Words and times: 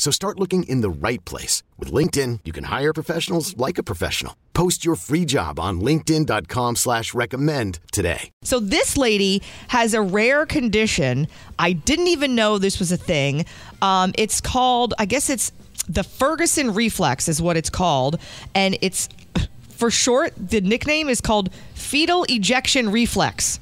So 0.00 0.10
start 0.10 0.40
looking 0.40 0.62
in 0.62 0.80
the 0.80 0.88
right 0.88 1.22
place. 1.26 1.62
With 1.78 1.92
LinkedIn, 1.92 2.40
you 2.46 2.52
can 2.52 2.64
hire 2.64 2.94
professionals 2.94 3.54
like 3.58 3.76
a 3.76 3.82
professional. 3.82 4.34
Post 4.54 4.82
your 4.82 4.96
free 4.96 5.26
job 5.26 5.60
on 5.60 5.82
linkedin.com 5.82 6.76
slash 6.76 7.12
recommend 7.12 7.80
today. 7.92 8.30
So 8.42 8.60
this 8.60 8.96
lady 8.96 9.42
has 9.68 9.92
a 9.92 10.00
rare 10.00 10.46
condition. 10.46 11.28
I 11.58 11.72
didn't 11.72 12.06
even 12.06 12.34
know 12.34 12.56
this 12.56 12.78
was 12.78 12.90
a 12.90 12.96
thing. 12.96 13.44
Um, 13.82 14.12
it's 14.16 14.40
called, 14.40 14.94
I 14.98 15.04
guess 15.04 15.28
it's 15.28 15.52
the 15.86 16.02
Ferguson 16.02 16.72
reflex 16.72 17.28
is 17.28 17.42
what 17.42 17.58
it's 17.58 17.68
called. 17.68 18.18
And 18.54 18.78
it's, 18.80 19.06
for 19.80 19.90
short, 19.90 20.34
the 20.36 20.60
nickname 20.60 21.08
is 21.08 21.22
called 21.22 21.52
fetal 21.74 22.26
ejection 22.28 22.90
reflex. 22.92 23.58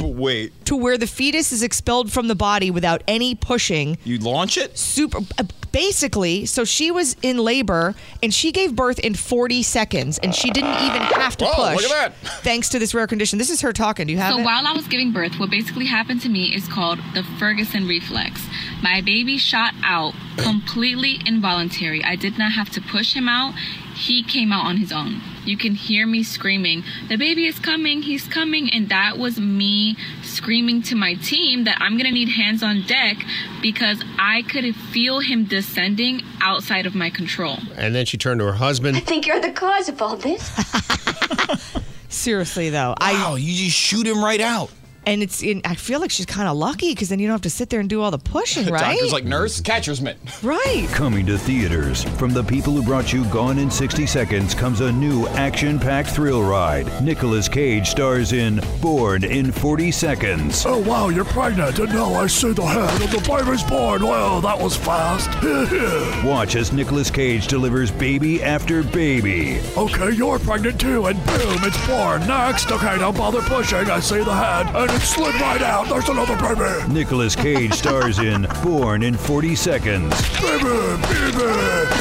Wait, 0.00 0.52
to 0.66 0.76
where 0.76 0.96
the 0.96 1.08
fetus 1.08 1.50
is 1.50 1.64
expelled 1.64 2.12
from 2.12 2.28
the 2.28 2.36
body 2.36 2.70
without 2.70 3.02
any 3.08 3.34
pushing. 3.34 3.98
you 4.04 4.18
launch 4.18 4.56
it? 4.56 4.78
Super, 4.78 5.18
uh, 5.38 5.42
basically, 5.72 6.46
so 6.46 6.64
she 6.64 6.90
was 6.90 7.16
in 7.22 7.38
labor 7.38 7.94
and 8.22 8.32
she 8.32 8.52
gave 8.52 8.76
birth 8.76 8.98
in 8.98 9.14
40 9.14 9.62
seconds 9.62 10.18
and 10.18 10.34
she 10.34 10.50
didn't 10.50 10.74
even 10.84 11.02
have 11.02 11.36
to 11.38 11.44
Whoa, 11.46 11.74
push. 11.74 11.82
look 11.82 11.92
at 11.92 12.20
that. 12.22 12.28
Thanks 12.42 12.68
to 12.70 12.78
this 12.78 12.94
rare 12.94 13.06
condition. 13.06 13.38
This 13.38 13.50
is 13.50 13.60
her 13.62 13.72
talking. 13.72 14.06
Do 14.06 14.12
you 14.12 14.18
have 14.18 14.34
So 14.34 14.40
it? 14.40 14.44
while 14.44 14.66
I 14.66 14.72
was 14.72 14.86
giving 14.86 15.12
birth, 15.12 15.38
what 15.38 15.50
basically 15.50 15.86
happened 15.86 16.20
to 16.22 16.28
me 16.28 16.54
is 16.54 16.68
called 16.68 16.98
the 17.14 17.22
Ferguson 17.38 17.88
reflex. 17.88 18.40
My 18.82 19.00
baby 19.00 19.38
shot 19.38 19.74
out 19.82 20.14
completely 20.36 21.20
involuntary. 21.26 22.04
I 22.04 22.16
did 22.16 22.38
not 22.38 22.52
have 22.52 22.70
to 22.70 22.80
push 22.80 23.14
him 23.14 23.28
out. 23.28 23.54
He 23.94 24.22
came 24.22 24.52
out 24.52 24.64
on 24.64 24.78
his 24.78 24.90
own. 24.92 25.20
You 25.44 25.56
can 25.56 25.74
hear 25.74 26.06
me 26.06 26.22
screaming, 26.22 26.82
"The 27.08 27.16
baby 27.16 27.46
is 27.46 27.58
coming. 27.58 28.02
He's 28.02 28.26
coming." 28.26 28.70
And 28.70 28.88
that 28.88 29.18
was 29.18 29.38
me 29.38 29.96
screaming 30.42 30.82
to 30.82 30.96
my 30.96 31.14
team 31.14 31.62
that 31.64 31.78
I'm 31.80 31.92
going 31.92 32.06
to 32.06 32.10
need 32.10 32.28
hands 32.28 32.64
on 32.64 32.82
deck 32.82 33.16
because 33.62 34.02
I 34.18 34.42
could 34.42 34.74
feel 34.74 35.20
him 35.20 35.44
descending 35.44 36.20
outside 36.40 36.84
of 36.84 36.96
my 36.96 37.10
control. 37.10 37.58
And 37.76 37.94
then 37.94 38.06
she 38.06 38.18
turned 38.18 38.40
to 38.40 38.46
her 38.46 38.52
husband. 38.52 38.96
I 38.96 39.00
think 39.00 39.24
you're 39.24 39.40
the 39.40 39.52
cause 39.52 39.88
of 39.88 40.02
all 40.02 40.16
this. 40.16 40.42
Seriously 42.08 42.70
though, 42.70 42.94
I 42.98 43.12
Wow, 43.12 43.36
you 43.36 43.54
just 43.54 43.76
shoot 43.76 44.04
him 44.04 44.22
right 44.22 44.40
out. 44.40 44.70
And 45.06 45.22
it's 45.22 45.42
in, 45.42 45.60
I 45.64 45.74
feel 45.74 46.00
like 46.00 46.10
she's 46.10 46.26
kind 46.26 46.48
of 46.48 46.56
lucky 46.56 46.90
because 46.90 47.08
then 47.08 47.18
you 47.18 47.26
don't 47.26 47.34
have 47.34 47.42
to 47.42 47.50
sit 47.50 47.70
there 47.70 47.80
and 47.80 47.88
do 47.88 48.02
all 48.02 48.10
the 48.10 48.18
pushing, 48.18 48.66
right? 48.72 48.80
Doctor's 48.80 49.12
like 49.12 49.24
nurse, 49.24 49.60
catcher's 49.60 50.00
mitt. 50.00 50.18
right. 50.42 50.86
Coming 50.92 51.26
to 51.26 51.38
theaters. 51.38 52.04
From 52.04 52.30
the 52.30 52.42
people 52.42 52.72
who 52.72 52.82
brought 52.82 53.12
you 53.12 53.24
Gone 53.26 53.58
in 53.58 53.70
60 53.70 54.06
Seconds 54.06 54.54
comes 54.54 54.80
a 54.80 54.92
new 54.92 55.26
action 55.28 55.78
packed 55.78 56.10
thrill 56.10 56.42
ride. 56.42 57.02
Nicolas 57.02 57.48
Cage 57.48 57.88
stars 57.88 58.32
in 58.32 58.60
Born 58.80 59.24
in 59.24 59.50
40 59.52 59.90
Seconds. 59.90 60.64
Oh 60.66 60.78
wow, 60.78 61.08
you're 61.08 61.24
pregnant, 61.24 61.78
and 61.78 61.92
now 61.92 62.14
I 62.14 62.26
see 62.26 62.52
the 62.52 62.62
head, 62.62 63.02
of 63.02 63.10
the 63.10 63.18
baby's 63.28 63.62
born. 63.62 64.02
Well, 64.02 64.40
that 64.40 64.58
was 64.58 64.76
fast. 64.76 65.28
Watch 66.24 66.56
as 66.56 66.72
Nicolas 66.72 67.10
Cage 67.10 67.46
delivers 67.46 67.90
baby 67.90 68.42
after 68.42 68.82
baby. 68.82 69.60
okay, 69.76 70.10
you're 70.12 70.38
pregnant 70.38 70.80
too, 70.80 71.06
and 71.06 71.18
boom, 71.24 71.58
it's 71.62 71.86
born. 71.86 72.20
Next, 72.26 72.70
okay, 72.70 72.98
don't 72.98 73.16
bother 73.16 73.40
pushing. 73.42 73.90
I 73.90 74.00
see 74.00 74.22
the 74.22 74.34
head, 74.34 74.66
and 74.74 74.91
it 74.94 75.00
slid 75.00 75.34
right 75.40 75.62
out. 75.62 75.88
There's 75.88 76.08
another 76.08 76.36
baby. 76.36 76.92
Nicolas 76.92 77.34
Cage 77.34 77.72
stars 77.72 78.18
in 78.18 78.46
Born 78.62 79.02
in 79.02 79.14
40 79.14 79.54
Seconds. 79.54 80.10
Baby, 80.40 80.62
baby, 80.62 81.32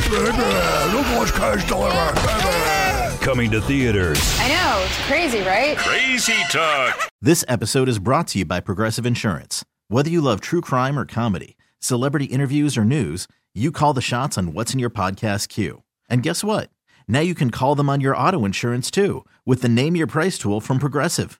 baby. 0.10 0.92
Look 0.94 1.08
what 1.16 1.32
Cage 1.34 1.68
deliver, 1.68 2.14
baby. 2.16 3.18
Coming 3.22 3.52
to 3.52 3.62
theaters. 3.62 4.20
I 4.40 4.48
know, 4.50 4.84
it's 4.86 4.98
crazy, 5.08 5.42
right? 5.42 5.78
Crazy 5.78 6.34
Talk. 6.50 7.10
This 7.22 7.46
episode 7.48 7.88
is 7.88 8.00
brought 8.00 8.28
to 8.30 8.40
you 8.40 8.46
by 8.46 8.60
Progressive 8.60 9.06
Insurance. 9.06 9.64
Whether 9.88 10.10
you 10.10 10.22
love 10.22 10.42
true 10.42 10.62
crime 10.62 10.98
or 10.98 11.06
comedy, 11.06 11.56
celebrity 11.80 12.26
interviews 12.26 12.78
or 12.78 12.84
news, 12.84 13.28
you 13.54 13.72
call 13.72 13.94
the 13.94 14.02
shots 14.02 14.38
on 14.38 14.54
what's 14.54 14.74
in 14.74 14.80
your 14.80 14.90
podcast 14.90 15.50
queue. 15.50 15.84
And 16.10 16.24
guess 16.24 16.44
what? 16.44 16.70
Now 17.08 17.20
you 17.20 17.36
can 17.36 17.52
call 17.52 17.76
them 17.76 17.90
on 17.90 18.02
your 18.02 18.16
auto 18.18 18.44
insurance 18.46 18.90
too 18.90 19.26
with 19.46 19.62
the 19.62 19.70
Name 19.70 19.96
Your 19.96 20.08
Price 20.08 20.38
tool 20.38 20.60
from 20.62 20.80
Progressive. 20.80 21.40